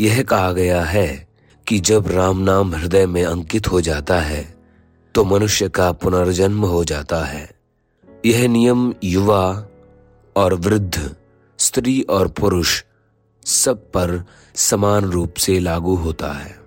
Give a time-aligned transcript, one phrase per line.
[0.00, 1.28] यह कहा गया है
[1.66, 4.54] कि जब राम नाम हृदय में अंकित हो जाता है
[5.14, 7.50] तो मनुष्य का पुनर्जन्म हो जाता है।
[8.26, 9.68] यह नियम युवा
[10.36, 11.16] और वृद्ध,
[11.58, 12.82] स्त्री और पुरुष
[13.46, 16.63] सब पर समान रूप से लागू होता है।